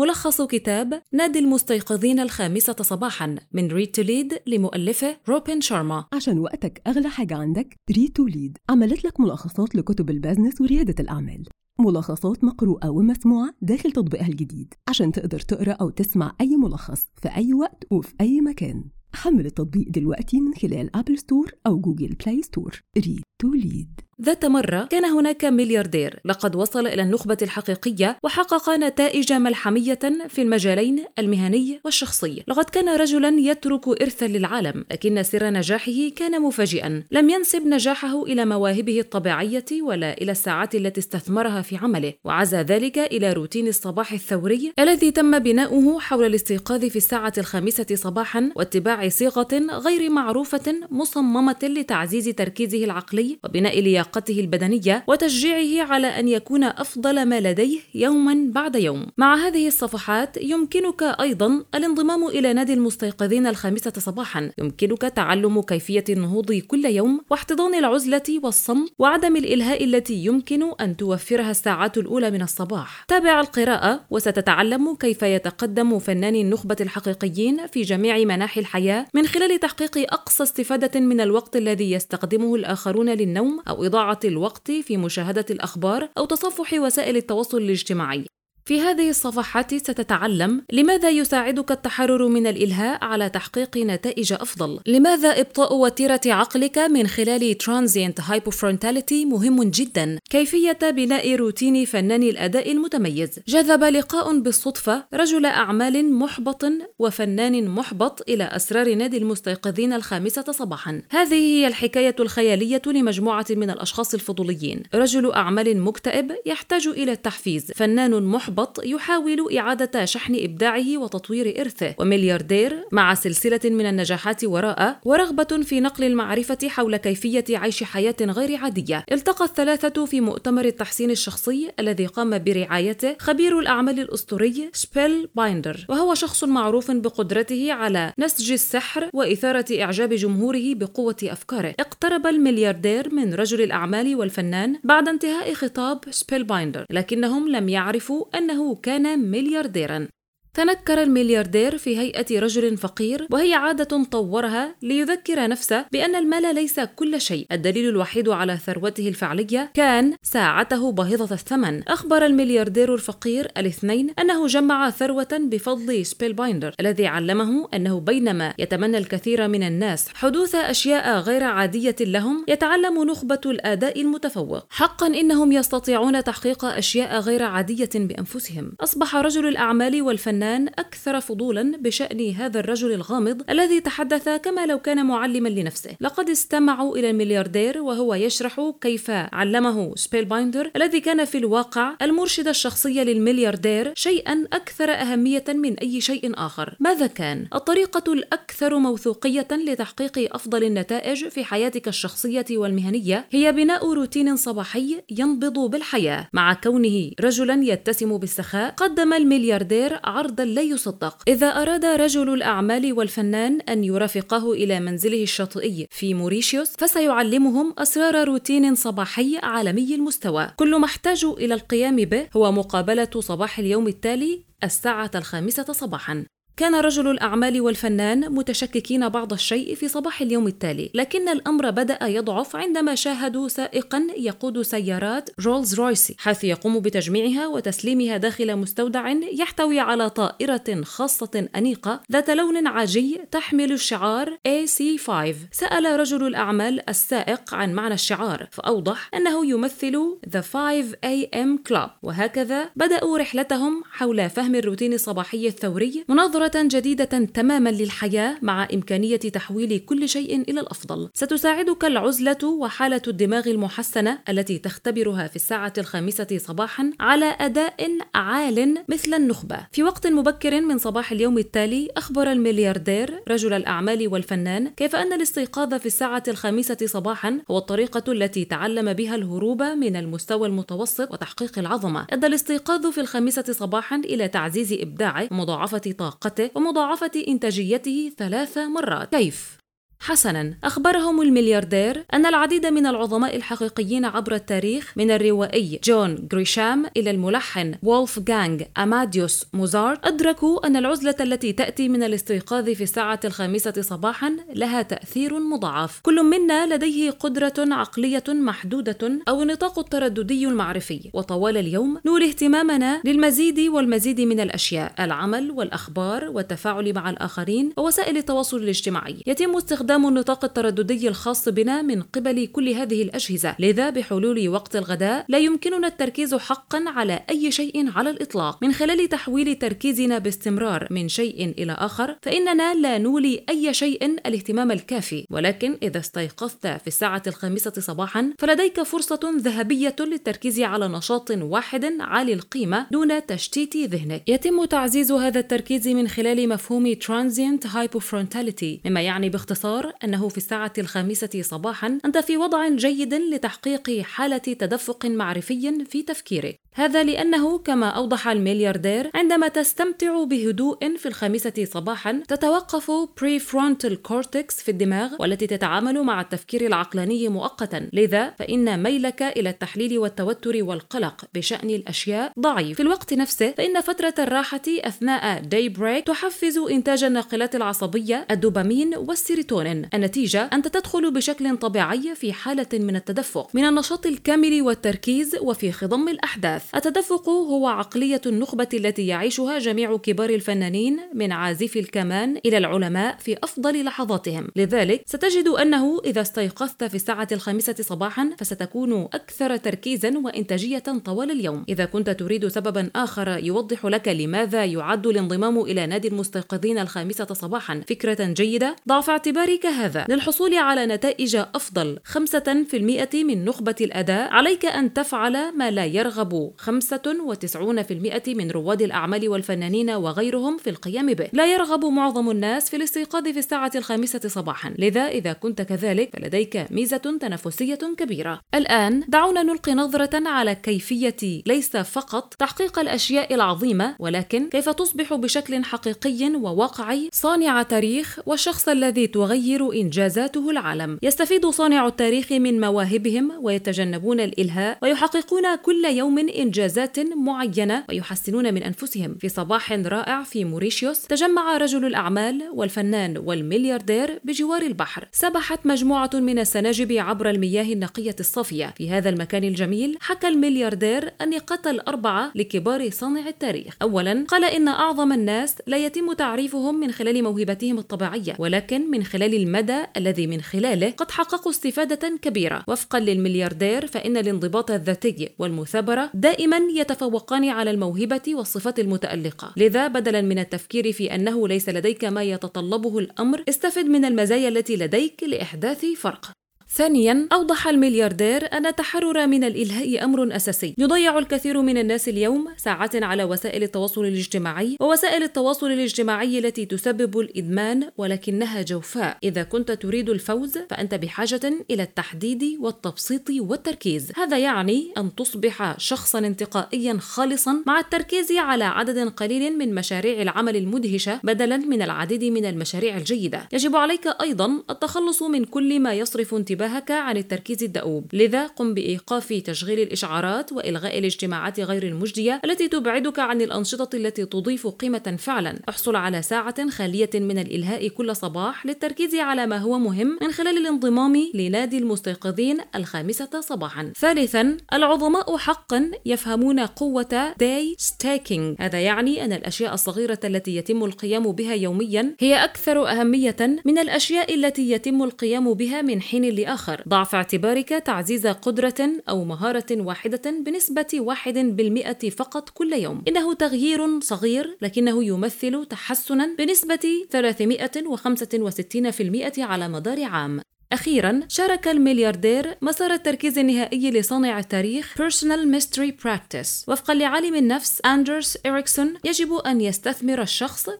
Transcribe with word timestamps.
ملخص 0.00 0.42
كتاب 0.42 1.02
نادي 1.12 1.38
المستيقظين 1.38 2.20
الخامسة 2.20 2.76
صباحا 2.80 3.34
من 3.52 3.66
Read 3.66 3.90
to 3.90 4.02
Lead 4.02 4.38
لمؤلفه 4.46 5.16
روبن 5.28 5.60
شارما. 5.60 6.04
عشان 6.12 6.38
وقتك 6.38 6.82
أغلى 6.86 7.08
حاجة 7.08 7.36
عندك 7.36 7.76
Read 7.90 8.12
to 8.12 8.26
Lead 8.26 8.58
عملت 8.68 9.04
لك 9.04 9.20
ملخصات 9.20 9.74
لكتب 9.74 10.10
ال 10.10 10.16
business 10.16 10.60
وريادة 10.60 10.94
الأعمال. 11.00 11.48
ملخصات 11.78 12.44
مقروءة 12.44 12.90
ومسموعة 12.90 13.54
داخل 13.62 13.92
تطبيقها 13.92 14.28
الجديد. 14.28 14.74
عشان 14.88 15.12
تقدر 15.12 15.40
تقرأ 15.40 15.72
أو 15.72 15.90
تسمع 15.90 16.36
أي 16.40 16.56
ملخص 16.56 17.06
في 17.22 17.28
أي 17.28 17.54
وقت 17.54 17.84
وفي 17.90 18.14
أي 18.20 18.40
مكان. 18.40 18.84
حمل 19.14 19.46
التطبيق 19.46 19.88
دلوقتي 19.88 20.40
من 20.40 20.54
خلال 20.54 20.96
Apple 20.96 21.18
Store 21.18 21.52
أو 21.66 21.80
Google 21.80 22.08
Play 22.08 22.42
Store 22.42 22.80
Read 22.98 23.22
to 23.40 23.52
Lead 23.54 24.00
ذات 24.22 24.44
مرة 24.44 24.84
كان 24.84 25.04
هناك 25.04 25.44
ملياردير 25.44 26.20
لقد 26.24 26.56
وصل 26.56 26.86
إلى 26.86 27.02
النخبة 27.02 27.36
الحقيقية 27.42 28.18
وحقق 28.22 28.70
نتائج 28.70 29.32
ملحمية 29.32 29.98
في 30.28 30.42
المجالين 30.42 31.04
المهني 31.18 31.80
والشخصي. 31.84 32.42
لقد 32.48 32.64
كان 32.64 32.88
رجلا 32.88 33.40
يترك 33.40 33.88
إرثا 34.02 34.24
للعالم 34.24 34.84
لكن 34.90 35.22
سر 35.22 35.50
نجاحه 35.50 36.08
كان 36.16 36.42
مفاجئا. 36.42 37.04
لم 37.10 37.30
ينسب 37.30 37.66
نجاحه 37.66 38.22
إلى 38.22 38.44
مواهبه 38.44 39.00
الطبيعية 39.00 39.64
ولا 39.82 40.22
إلى 40.22 40.32
الساعات 40.32 40.74
التي 40.74 41.00
استثمرها 41.00 41.62
في 41.62 41.76
عمله 41.76 42.12
وعزى 42.24 42.56
ذلك 42.56 42.98
إلى 42.98 43.32
روتين 43.32 43.68
الصباح 43.68 44.12
الثوري 44.12 44.72
الذي 44.78 45.10
تم 45.10 45.38
بناؤه 45.38 46.00
حول 46.00 46.26
الاستيقاظ 46.26 46.84
في 46.84 46.96
الساعة 46.96 47.32
الخامسة 47.38 47.86
صباحا 47.94 48.50
واتباع 48.56 49.08
صيغة 49.08 49.48
غير 49.70 50.10
معروفة 50.10 50.74
مصممة 50.90 51.58
لتعزيز 51.62 52.28
تركيزه 52.28 52.84
العقلي 52.84 53.29
وبناء 53.44 53.80
لياقته 53.80 54.40
البدنية 54.40 55.04
وتشجيعه 55.06 55.86
على 55.92 56.06
أن 56.06 56.28
يكون 56.28 56.64
أفضل 56.64 57.26
ما 57.26 57.40
لديه 57.40 57.80
يوما 57.94 58.50
بعد 58.52 58.76
يوم. 58.76 59.06
مع 59.18 59.34
هذه 59.34 59.66
الصفحات 59.66 60.36
يمكنك 60.42 61.02
أيضا 61.02 61.64
الانضمام 61.74 62.26
إلى 62.26 62.52
نادي 62.52 62.72
المستيقظين 62.72 63.46
الخامسة 63.46 63.92
صباحا. 63.98 64.50
يمكنك 64.58 65.00
تعلم 65.02 65.60
كيفية 65.60 66.04
النهوض 66.08 66.52
كل 66.52 66.84
يوم 66.84 67.20
واحتضان 67.30 67.74
العزلة 67.74 68.40
والصمت 68.42 68.92
وعدم 68.98 69.36
الإلهاء 69.36 69.84
التي 69.84 70.14
يمكن 70.14 70.62
أن 70.80 70.96
توفرها 70.96 71.50
الساعات 71.50 71.98
الأولى 71.98 72.30
من 72.30 72.42
الصباح. 72.42 73.04
تابع 73.08 73.40
القراءة 73.40 74.00
وستتعلم 74.10 74.94
كيف 74.94 75.22
يتقدم 75.22 75.98
فناني 75.98 76.40
النخبة 76.42 76.76
الحقيقيين 76.80 77.66
في 77.66 77.82
جميع 77.82 78.18
مناحي 78.18 78.60
الحياة 78.60 79.06
من 79.14 79.26
خلال 79.26 79.60
تحقيق 79.60 79.98
أقصى 80.12 80.42
استفادة 80.42 81.00
من 81.00 81.20
الوقت 81.20 81.56
الذي 81.56 81.92
يستخدمه 81.92 82.54
الآخرون 82.54 83.08
للنوم 83.20 83.60
أو 83.68 83.84
إضاعة 83.84 84.00
إضاعة 84.10 84.20
الوقت 84.24 84.70
في 84.70 84.96
مشاهدة 84.96 85.46
الأخبار 85.50 86.08
أو 86.18 86.24
تصفح 86.24 86.72
وسائل 86.72 87.16
التواصل 87.16 87.58
الاجتماعي. 87.58 88.24
في 88.64 88.80
هذه 88.80 89.10
الصفحات 89.10 89.74
ستتعلم 89.74 90.62
لماذا 90.72 91.10
يساعدك 91.10 91.70
التحرر 91.70 92.28
من 92.28 92.46
الإلهاء 92.46 93.04
على 93.04 93.28
تحقيق 93.28 93.76
نتائج 93.76 94.32
أفضل. 94.32 94.80
لماذا 94.86 95.40
إبطاء 95.40 95.74
وتيرة 95.74 96.20
عقلك 96.26 96.78
من 96.78 97.06
خلال 97.06 97.56
Transient 97.62 98.22
Hypofrontality 98.22 99.26
مهم 99.26 99.62
جدا؟ 99.62 100.18
كيفية 100.30 100.78
بناء 100.82 101.34
روتين 101.34 101.84
فنان 101.84 102.22
الأداء 102.22 102.72
المتميز؟ 102.72 103.40
جذب 103.48 103.84
لقاء 103.84 104.38
بالصدفة 104.38 105.04
رجل 105.14 105.46
أعمال 105.46 106.14
محبط 106.14 106.64
وفنان 106.98 107.68
محبط 107.68 108.28
إلى 108.28 108.44
أسرار 108.44 108.94
نادي 108.94 109.16
المستيقظين 109.16 109.92
الخامسة 109.92 110.44
صباحا. 110.52 111.02
هذه 111.10 111.34
هي 111.34 111.66
الحكاية 111.66 112.16
الخيالية 112.20 112.82
لمجموعة 112.86 113.46
من 113.50 113.70
الأشخاص 113.70 114.14
الفضوليين. 114.14 114.82
رجل 114.94 115.32
أعمال 115.32 115.80
مكتئب 115.80 116.32
يحتاج 116.46 116.86
إلى 116.86 117.12
التحفيز. 117.12 117.72
فنان 117.76 118.22
محبط 118.22 118.49
محبط 118.50 118.84
يحاول 118.84 119.56
إعادة 119.56 120.04
شحن 120.04 120.36
إبداعه 120.38 120.98
وتطوير 120.98 121.60
إرثه. 121.60 121.94
وملياردير 121.98 122.84
مع 122.92 123.14
سلسلة 123.14 123.60
من 123.64 123.86
النجاحات 123.86 124.44
وراءه 124.44 125.00
ورغبة 125.04 125.62
في 125.62 125.80
نقل 125.80 126.04
المعرفة 126.04 126.68
حول 126.68 126.96
كيفية 126.96 127.44
عيش 127.50 127.84
حياة 127.84 128.16
غير 128.20 128.56
عادية. 128.56 129.04
التقى 129.12 129.44
الثلاثة 129.44 130.04
في 130.04 130.20
مؤتمر 130.20 130.64
التحسين 130.64 131.10
الشخصي 131.10 131.70
الذي 131.80 132.06
قام 132.06 132.38
برعايته 132.38 133.16
خبير 133.18 133.58
الأعمال 133.58 134.00
الأسطوري 134.00 134.70
Spellbinder. 134.72 135.86
وهو 135.88 136.14
شخص 136.14 136.44
معروف 136.44 136.90
بقدرته 136.90 137.72
على 137.72 138.12
نسج 138.18 138.52
السحر 138.52 139.10
وإثارة 139.14 139.64
إعجاب 139.80 140.14
جمهوره 140.14 140.74
بقوة 140.74 141.16
أفكاره. 141.24 141.74
اقترب 141.80 142.26
الملياردير 142.26 143.14
من 143.14 143.34
رجل 143.34 143.62
الأعمال 143.62 144.16
والفنان 144.16 144.76
بعد 144.84 145.08
انتهاء 145.08 145.54
خطاب 145.54 146.00
Spellbinder 146.10 146.84
لكنهم 146.90 147.48
لم 147.48 147.68
يعرفوا 147.68 148.24
أنه 148.40 148.74
كان 148.74 149.18
مليارديرا. 149.18 150.08
تنكر 150.54 151.02
الملياردير 151.02 151.78
في 151.78 151.98
هيئة 151.98 152.40
رجل 152.40 152.76
فقير 152.76 153.26
وهي 153.30 153.54
عادة 153.54 154.04
طورها 154.04 154.74
ليذكر 154.82 155.48
نفسه 155.48 155.84
بأن 155.92 156.14
المال 156.14 156.54
ليس 156.54 156.80
كل 156.80 157.20
شيء. 157.20 157.46
الدليل 157.52 157.88
الوحيد 157.88 158.28
على 158.28 158.56
ثروته 158.56 159.08
الفعلية 159.08 159.70
كان 159.74 160.14
ساعته 160.22 160.92
باهظة 160.92 161.34
الثمن. 161.34 161.82
أخبر 161.88 162.26
الملياردير 162.26 162.94
الفقير 162.94 163.48
الاثنين 163.56 164.10
أنه 164.18 164.46
جمع 164.46 164.90
ثروة 164.90 165.28
بفضل 165.32 166.06
سبيل 166.06 166.32
بايندر 166.32 166.74
الذي 166.80 167.06
علمه 167.06 167.68
أنه 167.74 168.00
بينما 168.00 168.54
يتمنى 168.58 168.98
الكثير 168.98 169.48
من 169.48 169.62
الناس 169.62 170.08
حدوث 170.14 170.54
أشياء 170.54 171.18
غير 171.18 171.44
عادية 171.44 171.96
لهم 172.00 172.44
يتعلم 172.48 173.04
نخبة 173.04 173.40
الأداء 173.46 174.00
المتفوق. 174.00 174.66
حقا 174.70 175.06
إنهم 175.06 175.52
يستطيعون 175.52 176.24
تحقيق 176.24 176.64
أشياء 176.64 177.20
غير 177.20 177.42
عادية 177.42 177.90
بأنفسهم. 177.94 178.72
أصبح 178.80 179.16
رجل 179.16 179.48
الأعمال 179.48 180.02
والفنان 180.02 180.39
الفنان 180.40 180.68
أكثر 180.68 181.20
فضولا 181.20 181.76
بشأن 181.76 182.30
هذا 182.30 182.60
الرجل 182.60 182.92
الغامض 182.92 183.42
الذي 183.50 183.80
تحدث 183.80 184.28
كما 184.28 184.66
لو 184.66 184.78
كان 184.78 185.06
معلما 185.06 185.48
لنفسه. 185.48 185.90
لقد 186.00 186.30
استمعوا 186.30 186.96
إلى 186.96 187.10
الملياردير 187.10 187.82
وهو 187.82 188.14
يشرح 188.14 188.72
كيف 188.80 189.10
علمه 189.10 189.92
Spellbinder 189.96 190.70
الذي 190.76 191.00
كان 191.00 191.24
في 191.24 191.38
الواقع 191.38 191.96
المرشد 192.02 192.48
الشخصي 192.48 193.04
للملياردير 193.04 193.92
شيئا 193.94 194.46
أكثر 194.52 194.90
أهمية 194.90 195.44
من 195.48 195.78
أي 195.78 196.00
شيء 196.00 196.32
آخر. 196.34 196.76
ماذا 196.80 197.06
كان؟ 197.06 197.46
الطريقة 197.54 198.12
الأكثر 198.12 198.78
موثوقية 198.78 199.48
لتحقيق 199.52 200.34
أفضل 200.34 200.64
النتائج 200.64 201.28
في 201.28 201.44
حياتك 201.44 201.88
الشخصية 201.88 202.46
والمهنية 202.50 203.26
هي 203.30 203.52
بناء 203.52 203.92
روتين 203.92 204.36
صباحي 204.36 205.00
ينبض 205.10 205.58
بالحياة. 205.58 206.28
مع 206.32 206.54
كونه 206.54 207.10
رجلا 207.20 207.64
يتسم 207.64 208.18
بالسخاء 208.18 208.70
قدم 208.70 209.12
الملياردير 209.12 210.00
عرض 210.04 210.29
عرضا 210.30 210.44
لا 210.44 210.62
يصدق. 210.62 211.22
إذا 211.28 211.46
أراد 211.46 211.84
رجل 211.84 212.34
الأعمال 212.34 212.92
والفنان 212.92 213.60
أن 213.60 213.84
يرافقه 213.84 214.52
إلى 214.52 214.80
منزله 214.80 215.22
الشاطئي 215.22 215.86
في 215.90 216.14
موريشيوس 216.14 216.70
فسيعلمهم 216.78 217.74
أسرار 217.78 218.24
روتين 218.24 218.74
صباحي 218.74 219.38
عالمي 219.42 219.94
المستوى. 219.94 220.50
كل 220.56 220.76
ما 220.76 220.84
احتاجوا 220.84 221.38
إلى 221.38 221.54
القيام 221.54 221.96
به 221.96 222.28
هو 222.36 222.52
مقابلة 222.52 223.10
صباح 223.18 223.58
اليوم 223.58 223.88
التالي 223.88 224.44
الساعة 224.64 225.10
الخامسة 225.14 225.72
صباحا. 225.72 226.24
كان 226.60 226.74
رجل 226.74 227.10
الأعمال 227.10 227.60
والفنان 227.60 228.32
متشككين 228.32 229.08
بعض 229.08 229.32
الشيء 229.32 229.74
في 229.74 229.88
صباح 229.88 230.22
اليوم 230.22 230.46
التالي 230.46 230.90
لكن 230.94 231.28
الأمر 231.28 231.70
بدأ 231.70 232.06
يضعف 232.06 232.56
عندما 232.56 232.94
شاهدوا 232.94 233.48
سائقا 233.48 234.06
يقود 234.16 234.62
سيارات 234.62 235.30
رولز 235.46 235.74
رويسي 235.74 236.14
حيث 236.18 236.44
يقوم 236.44 236.80
بتجميعها 236.80 237.46
وتسليمها 237.46 238.16
داخل 238.16 238.56
مستودع 238.56 239.08
يحتوي 239.32 239.80
على 239.80 240.10
طائرة 240.10 240.82
خاصة 240.82 241.48
أنيقة 241.56 242.00
ذات 242.12 242.30
لون 242.30 242.66
عاجي 242.66 243.20
تحمل 243.30 243.72
الشعار 243.72 244.38
AC5 244.48 245.10
سأل 245.52 246.00
رجل 246.00 246.26
الأعمال 246.26 246.90
السائق 246.90 247.54
عن 247.54 247.72
معنى 247.72 247.94
الشعار 247.94 248.48
فأوضح 248.52 249.10
أنه 249.14 249.46
يمثل 249.46 250.16
The 250.36 250.40
5 250.40 250.92
AM 251.04 251.58
Club 251.70 251.90
وهكذا 252.02 252.70
بدأوا 252.76 253.18
رحلتهم 253.18 253.82
حول 253.90 254.30
فهم 254.30 254.54
الروتين 254.54 254.92
الصباحي 254.92 255.46
الثوري 255.46 256.04
مناظرة 256.08 256.49
جديدة 256.56 257.04
تماما 257.34 257.68
للحياة 257.68 258.36
مع 258.42 258.68
إمكانية 258.74 259.16
تحويل 259.16 259.78
كل 259.78 260.08
شيء 260.08 260.40
إلى 260.40 260.60
الأفضل. 260.60 261.08
ستساعدك 261.14 261.84
العزلة 261.84 262.44
وحالة 262.44 263.02
الدماغ 263.08 263.48
المحسنة 263.48 264.18
التي 264.28 264.58
تختبرها 264.58 265.26
في 265.26 265.36
الساعة 265.36 265.72
الخامسة 265.78 266.38
صباحا 266.38 266.92
على 267.00 267.36
أداء 267.40 267.98
عال 268.14 268.84
مثل 268.88 269.14
النخبة. 269.14 269.56
في 269.72 269.82
وقت 269.82 270.06
مبكر 270.06 270.60
من 270.60 270.78
صباح 270.78 271.12
اليوم 271.12 271.38
التالي 271.38 271.88
أخبر 271.96 272.32
الملياردير 272.32 273.22
رجل 273.28 273.52
الأعمال 273.52 274.08
والفنان 274.08 274.68
كيف 274.68 274.96
أن 274.96 275.12
الاستيقاظ 275.12 275.74
في 275.74 275.86
الساعة 275.86 276.22
الخامسة 276.28 276.76
صباحا 276.84 277.40
هو 277.50 277.58
الطريقة 277.58 278.12
التي 278.12 278.44
تعلم 278.44 278.92
بها 278.92 279.14
الهروب 279.14 279.62
من 279.62 279.96
المستوى 279.96 280.48
المتوسط 280.48 281.12
وتحقيق 281.12 281.58
العظمة. 281.58 282.06
أدى 282.10 282.26
الاستيقاظ 282.26 282.86
في 282.86 283.00
الخامسة 283.00 283.44
صباحا 283.52 283.96
إلى 283.96 284.28
تعزيز 284.28 284.72
إبداعه 284.72 285.28
ومضاعفة 285.30 285.94
طاقته. 285.98 286.29
ومضاعفة 286.54 287.24
إنتاجيته 287.28 288.12
ثلاث 288.18 288.58
مرات 288.58 289.14
كيف؟ 289.14 289.59
حسنا 290.02 290.54
أخبرهم 290.64 291.22
الملياردير 291.22 292.04
أن 292.14 292.26
العديد 292.26 292.66
من 292.66 292.86
العظماء 292.86 293.36
الحقيقيين 293.36 294.04
عبر 294.04 294.34
التاريخ 294.34 294.92
من 294.96 295.10
الروائي 295.10 295.80
جون 295.84 296.28
غريشام 296.32 296.86
إلى 296.96 297.10
الملحن 297.10 297.74
وولف 297.82 298.18
جانج 298.18 298.62
أماديوس 298.78 299.46
موزارت 299.52 300.06
أدركوا 300.06 300.66
أن 300.66 300.76
العزلة 300.76 301.14
التي 301.20 301.52
تأتي 301.52 301.88
من 301.88 302.02
الاستيقاظ 302.02 302.64
في 302.64 302.82
الساعة 302.82 303.20
الخامسة 303.24 303.72
صباحا 303.80 304.36
لها 304.54 304.82
تأثير 304.82 305.38
مضاعف. 305.38 306.00
كل 306.02 306.22
منا 306.22 306.74
لديه 306.74 307.10
قدرة 307.10 307.54
عقلية 307.58 308.24
محدودة 308.28 309.20
أو 309.28 309.42
النطاق 309.42 309.78
الترددي 309.78 310.46
المعرفي 310.46 311.10
وطوال 311.12 311.56
اليوم 311.56 311.98
نولي 312.06 312.28
اهتمامنا 312.28 313.00
للمزيد 313.04 313.60
والمزيد 313.60 314.20
من 314.20 314.40
الأشياء 314.40 314.92
العمل 315.00 315.50
والأخبار 315.50 316.24
والتفاعل 316.24 316.94
مع 316.94 317.10
الآخرين 317.10 317.72
ووسائل 317.76 318.16
التواصل 318.16 318.56
الاجتماعي. 318.56 319.16
يتم 319.26 319.56
استخدام 319.56 319.89
النطاق 319.96 320.44
الترددي 320.44 321.08
الخاص 321.08 321.48
بنا 321.48 321.82
من 321.82 322.02
قبل 322.02 322.46
كل 322.46 322.68
هذه 322.68 323.02
الأجهزة. 323.02 323.54
لذا 323.58 323.90
بحلول 323.90 324.48
وقت 324.48 324.76
الغداء 324.76 325.24
لا 325.28 325.38
يمكننا 325.38 325.86
التركيز 325.86 326.34
حقا 326.34 326.84
على 326.86 327.20
أي 327.30 327.50
شيء 327.50 327.90
على 327.96 328.10
الإطلاق. 328.10 328.62
من 328.62 328.72
خلال 328.72 329.08
تحويل 329.08 329.54
تركيزنا 329.54 330.18
باستمرار 330.18 330.86
من 330.90 331.08
شيء 331.08 331.54
إلى 331.58 331.72
آخر 331.72 332.16
فإننا 332.22 332.74
لا 332.74 332.98
نولي 332.98 333.44
أي 333.48 333.74
شيء 333.74 334.04
الاهتمام 334.26 334.70
الكافي. 334.70 335.26
ولكن 335.30 335.78
إذا 335.82 336.00
استيقظت 336.00 336.66
في 336.66 336.86
الساعة 336.86 337.22
الخامسة 337.26 337.72
صباحا 337.78 338.32
فلديك 338.38 338.82
فرصة 338.82 339.34
ذهبية 339.38 339.96
للتركيز 340.00 340.60
على 340.60 340.88
نشاط 340.88 341.30
واحد 341.30 341.84
عالي 342.00 342.32
القيمة 342.32 342.86
دون 342.90 343.26
تشتيت 343.26 343.76
ذهنك. 343.76 344.22
يتم 344.28 344.64
تعزيز 344.64 345.12
هذا 345.12 345.40
التركيز 345.40 345.88
من 345.88 346.08
خلال 346.08 346.48
مفهوم 346.48 346.94
transient 346.94 347.66
hypofrontality 347.66 348.78
مما 348.84 349.00
يعني 349.00 349.28
باختصار 349.28 349.79
أنه 350.04 350.28
في 350.28 350.36
الساعة 350.36 350.72
الخامسة 350.78 351.42
صباحا 351.42 351.98
أنت 352.04 352.18
في 352.18 352.36
وضع 352.36 352.68
جيد 352.68 353.14
لتحقيق 353.14 354.00
حالة 354.00 354.38
تدفق 354.38 355.06
معرفي 355.06 355.84
في 355.84 356.02
تفكيرك. 356.02 356.60
هذا 356.74 357.04
لأنه 357.04 357.58
كما 357.58 357.88
أوضح 357.88 358.28
الملياردير 358.28 359.10
عندما 359.14 359.48
تستمتع 359.48 360.24
بهدوء 360.24 360.96
في 360.96 361.06
الخامسة 361.06 361.64
صباحا 361.64 362.22
تتوقف 362.28 362.90
prefrontal 362.90 363.94
cortex 364.08 364.54
في 364.54 364.68
الدماغ 364.68 365.10
والتي 365.20 365.46
تتعامل 365.46 366.02
مع 366.02 366.20
التفكير 366.20 366.66
العقلاني 366.66 367.28
مؤقتا. 367.28 367.88
لذا 367.92 368.30
فإن 368.30 368.82
ميلك 368.82 369.22
إلى 369.22 369.50
التحليل 369.50 369.98
والتوتر 369.98 370.64
والقلق 370.64 371.24
بشأن 371.34 371.70
الأشياء 371.70 372.32
ضعيف. 372.38 372.76
في 372.76 372.82
الوقت 372.82 373.14
نفسه 373.14 373.54
فإن 373.58 373.80
فترة 373.80 374.14
الراحة 374.18 374.62
أثناء 374.68 375.40
daybreak 375.40 376.06
تحفز 376.06 376.58
إنتاج 376.58 377.04
الناقلات 377.04 377.54
العصبية 377.56 378.26
الدوبامين 378.30 378.94
والسيروتونين. 378.96 379.69
النتيجة 379.70 380.50
أنت 380.52 380.68
تدخل 380.68 381.10
بشكل 381.10 381.56
طبيعي 381.56 382.14
في 382.14 382.32
حالة 382.32 382.66
من 382.72 382.96
التدفق 382.96 383.48
من 383.54 383.64
النشاط 383.64 384.06
الكامل 384.06 384.62
والتركيز 384.62 385.36
وفي 385.40 385.72
خضم 385.72 386.08
الأحداث. 386.08 386.74
التدفق 386.74 387.28
هو 387.28 387.66
عقلية 387.66 388.20
النخبة 388.26 388.68
التي 388.74 389.06
يعيشها 389.06 389.58
جميع 389.58 389.96
كبار 389.96 390.30
الفنانين 390.30 391.00
من 391.14 391.32
عازف 391.32 391.76
الكمان 391.76 392.40
إلى 392.46 392.58
العلماء 392.58 393.16
في 393.16 393.36
أفضل 393.42 393.84
لحظاتهم. 393.84 394.48
لذلك 394.56 395.02
ستجد 395.06 395.48
أنه 395.48 396.00
إذا 396.04 396.20
استيقظت 396.20 396.84
في 396.84 396.94
الساعة 396.94 397.28
الخامسة 397.32 397.74
صباحا 397.80 398.30
فستكون 398.38 398.92
أكثر 398.92 399.56
تركيزا 399.56 400.18
وإنتاجية 400.24 400.84
طوال 401.04 401.30
اليوم. 401.30 401.64
إذا 401.68 401.84
كنت 401.84 402.10
تريد 402.10 402.48
سببا 402.48 402.90
آخر 402.96 403.28
يوضح 403.28 403.86
لك 403.86 404.08
لماذا 404.08 404.64
يعد 404.64 405.06
الانضمام 405.06 405.60
إلى 405.60 405.86
نادي 405.86 406.08
المستيقظين 406.08 406.78
الخامسة 406.78 407.24
صباحا 407.24 407.80
فكرة 407.88 408.24
جيدة؟ 408.24 408.76
ضع 408.88 409.00
في 409.00 409.10
اعتبارك 409.50 409.66
هذا. 409.66 410.06
للحصول 410.08 410.54
على 410.54 410.86
نتائج 410.86 411.36
أفضل 411.36 411.98
5% 412.04 413.24
من 413.24 413.44
نخبة 413.44 413.74
الأداء. 413.80 414.30
عليك 414.30 414.66
أن 414.66 414.92
تفعل 414.92 415.56
ما 415.56 415.70
لا 415.70 415.84
يرغب. 415.84 416.52
95% 416.58 418.34
من 418.34 418.50
رواد 418.50 418.82
الأعمال 418.82 419.28
والفنانين 419.28 419.90
وغيرهم 419.90 420.58
في 420.58 420.70
القيام 420.70 421.14
به. 421.14 421.28
لا 421.32 421.52
يرغب 421.52 421.84
معظم 421.84 422.30
الناس 422.30 422.70
في 422.70 422.76
الاستيقاظ 422.76 423.28
في 423.28 423.38
الساعة 423.38 423.70
الخامسة 423.74 424.28
صباحا. 424.28 424.74
لذا 424.78 425.08
إذا 425.08 425.32
كنت 425.32 425.62
كذلك 425.62 426.10
فلديك 426.16 426.66
ميزة 426.70 427.18
تنافسية 427.20 427.78
كبيرة. 427.98 428.40
الآن 428.54 429.04
دعونا 429.08 429.42
نلقي 429.42 429.74
نظرة 429.74 430.28
على 430.28 430.54
كيفية 430.54 431.42
ليس 431.46 431.76
فقط 431.76 432.34
تحقيق 432.34 432.78
الأشياء 432.78 433.34
العظيمة 433.34 433.96
ولكن 433.98 434.48
كيف 434.48 434.68
تصبح 434.68 435.14
بشكل 435.14 435.64
حقيقي 435.64 436.30
وواقعي 436.34 437.08
صانع 437.12 437.62
تاريخ 437.62 438.20
والشخص 438.26 438.68
الذي 438.68 439.06
تغير 439.06 439.39
إنجازاته 439.74 440.50
العالم. 440.50 440.98
يستفيد 441.02 441.46
صانع 441.46 441.86
التاريخ 441.86 442.32
من 442.32 442.60
مواهبهم 442.60 443.32
ويتجنبون 443.40 444.20
الإلهاء 444.20 444.78
ويحققون 444.82 445.56
كل 445.56 445.84
يوم 445.84 446.18
إنجازات 446.18 446.98
معينة 447.00 447.84
ويحسنون 447.88 448.54
من 448.54 448.62
أنفسهم. 448.62 449.16
في 449.20 449.28
صباح 449.28 449.72
رائع 449.72 450.22
في 450.22 450.44
موريشيوس 450.44 451.02
تجمع 451.02 451.56
رجل 451.56 451.84
الأعمال 451.84 452.42
والفنان 452.52 453.18
والملياردير 453.18 454.20
بجوار 454.24 454.62
البحر. 454.62 455.08
سبحت 455.12 455.66
مجموعة 455.66 456.10
من 456.14 456.38
السناجب 456.38 456.92
عبر 456.92 457.30
المياه 457.30 457.72
النقية 457.72 458.16
الصافية. 458.20 458.74
في 458.76 458.90
هذا 458.90 459.08
المكان 459.08 459.44
الجميل 459.44 459.98
حكى 460.00 460.28
الملياردير 460.28 461.12
النقاط 461.22 461.66
الأربعة 461.66 462.32
لكبار 462.34 462.90
صانع 462.90 463.28
التاريخ. 463.28 463.76
أولا 463.82 464.24
قال 464.28 464.44
إن 464.44 464.68
أعظم 464.68 465.12
الناس 465.12 465.56
لا 465.66 465.76
يتم 465.76 466.12
تعريفهم 466.12 466.80
من 466.80 466.92
خلال 466.92 467.22
موهبتهم 467.22 467.78
الطبيعية 467.78 468.36
ولكن 468.38 468.90
من 468.90 469.04
خلال 469.04 469.29
المدى 469.34 469.82
الذي 469.96 470.26
من 470.26 470.40
خلاله 470.40 470.90
قد 470.90 471.10
حققوا 471.10 471.52
استفادة 471.52 472.18
كبيرة. 472.22 472.64
وفقا 472.68 473.00
للملياردير 473.00 473.86
فإن 473.86 474.16
الانضباط 474.16 474.70
الذاتي 474.70 475.28
والمثابرة 475.38 476.10
دائما 476.14 476.56
يتفوقان 476.74 477.48
على 477.48 477.70
الموهبة 477.70 478.22
والصفات 478.28 478.78
المتألقة. 478.80 479.52
لذا 479.56 479.88
بدلا 479.88 480.20
من 480.20 480.38
التفكير 480.38 480.92
في 480.92 481.14
أنه 481.14 481.48
ليس 481.48 481.68
لديك 481.68 482.04
ما 482.04 482.22
يتطلبه 482.22 482.98
الأمر 482.98 483.44
استفد 483.48 483.84
من 483.84 484.04
المزايا 484.04 484.48
التي 484.48 484.76
لديك 484.76 485.22
لإحداث 485.22 485.84
فرق. 485.84 486.39
ثانيا 486.72 487.28
أوضح 487.32 487.68
الملياردير 487.68 488.52
أن 488.52 488.66
التحرر 488.66 489.26
من 489.26 489.44
الإلهاء 489.44 490.04
أمر 490.04 490.36
أساسي. 490.36 490.74
يضيع 490.78 491.18
الكثير 491.18 491.62
من 491.62 491.78
الناس 491.78 492.08
اليوم 492.08 492.46
ساعات 492.56 492.96
على 493.02 493.24
وسائل 493.24 493.62
التواصل 493.62 494.04
الاجتماعي 494.04 494.76
ووسائل 494.80 495.22
التواصل 495.22 495.72
الاجتماعي 495.72 496.38
التي 496.38 496.66
تسبب 496.66 497.18
الإدمان 497.18 497.90
ولكنها 497.96 498.62
جوفاء. 498.62 499.16
إذا 499.22 499.42
كنت 499.42 499.70
تريد 499.72 500.10
الفوز 500.10 500.58
فأنت 500.70 500.94
بحاجة 500.94 501.40
إلى 501.70 501.82
التحديد 501.82 502.58
والتبسيط 502.60 503.30
والتركيز. 503.30 504.12
هذا 504.16 504.38
يعني 504.38 504.92
أن 504.98 505.14
تصبح 505.14 505.78
شخصا 505.78 506.18
انتقائيا 506.18 506.98
خالصا 507.00 507.62
مع 507.66 507.78
التركيز 507.78 508.32
على 508.32 508.64
عدد 508.64 509.08
قليل 509.08 509.58
من 509.58 509.74
مشاريع 509.74 510.22
العمل 510.22 510.56
المدهشة 510.56 511.20
بدلا 511.24 511.56
من 511.56 511.82
العديد 511.82 512.24
من 512.24 512.44
المشاريع 512.44 512.96
الجيدة. 512.96 513.48
يجب 513.52 513.76
عليك 513.76 514.06
أيضا 514.20 514.62
التخلص 514.70 515.22
من 515.22 515.44
كل 515.44 515.80
ما 515.80 515.94
يصرف 515.94 516.34
انتباه 516.34 516.59
انتباهك 516.60 516.90
عن 516.90 517.16
التركيز 517.16 517.62
الدؤوب. 517.62 518.04
لذا 518.12 518.46
قم 518.46 518.74
بإيقاف 518.74 519.32
تشغيل 519.32 519.78
الإشعارات 519.80 520.52
وإلغاء 520.52 520.98
الاجتماعات 520.98 521.60
غير 521.60 521.82
المجدية 521.82 522.40
التي 522.44 522.68
تبعدك 522.68 523.18
عن 523.18 523.40
الأنشطة 523.40 523.96
التي 523.96 524.24
تضيف 524.24 524.66
قيمة 524.66 525.16
فعلا. 525.18 525.58
احصل 525.68 525.96
على 525.96 526.22
ساعة 526.22 526.70
خالية 526.70 527.10
من 527.14 527.38
الإلهاء 527.38 527.88
كل 527.88 528.16
صباح 528.16 528.66
للتركيز 528.66 529.14
على 529.14 529.46
ما 529.46 529.58
هو 529.58 529.78
مهم 529.78 530.18
من 530.22 530.32
خلال 530.32 530.58
الانضمام 530.58 531.30
لنادي 531.34 531.78
المستيقظين 531.78 532.58
الخامسة 532.74 533.40
صباحا. 533.40 533.92
ثالثا 533.96 534.56
العظماء 534.72 535.36
حقا 535.36 535.90
يفهمون 536.06 536.60
قوة 536.60 537.34
day 537.38 537.74
stacking 537.78 538.56
هذا 538.60 538.80
يعني 538.80 539.24
أن 539.24 539.32
الأشياء 539.32 539.74
الصغيرة 539.74 540.20
التي 540.24 540.56
يتم 540.56 540.84
القيام 540.84 541.32
بها 541.32 541.54
يوميا 541.54 542.14
هي 542.20 542.44
أكثر 542.44 542.88
أهمية 542.88 543.60
من 543.64 543.78
الأشياء 543.78 544.34
التي 544.34 544.70
يتم 544.70 545.02
القيام 545.02 545.54
بها 545.54 545.82
من 545.82 546.02
حين 546.02 546.24
لآخر 546.24 546.49
الآخر 546.50 546.82
ضع 546.88 547.04
في 547.04 547.16
اعتبارك 547.16 547.68
تعزيز 547.68 548.26
قدرة 548.26 548.92
أو 549.08 549.24
مهارة 549.24 549.66
واحدة 549.70 550.30
بنسبة 550.30 550.86
واحد 550.94 551.38
بالمئة 551.38 552.10
فقط 552.10 552.50
كل 552.50 552.72
يوم. 552.72 553.02
إنه 553.08 553.34
تغيير 553.34 554.00
صغير 554.00 554.56
لكنه 554.62 555.04
يمثل 555.04 555.66
تحسنا 555.66 556.34
بنسبة 556.38 557.06
365% 557.10 559.38
على 559.38 559.68
مدار 559.68 560.04
عام. 560.04 560.40
أخيرا 560.72 561.20
شارك 561.28 561.68
الملياردير 561.68 562.56
مسار 562.62 562.92
التركيز 562.92 563.38
النهائي 563.38 563.90
لصانع 563.90 564.38
التاريخ 564.38 564.94
Personal 564.98 565.56
Mystery 565.56 565.92
Practice. 566.04 566.68
وفقا 566.68 566.94
لعالم 566.94 567.34
النفس 567.34 567.80
أندرس 567.86 568.38
إريكسون 568.46 568.94
يجب 569.04 569.34
أن 569.34 569.60
يستثمر 569.60 570.22
الشخص 570.22 570.68
2.75% 570.70 570.74